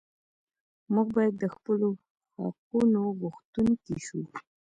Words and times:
موږ 0.93 1.07
باید 1.15 1.33
د 1.39 1.45
خپلو 1.55 1.87
حقونو 2.41 3.01
غوښتونکي 3.19 3.95
شو. 4.05 4.21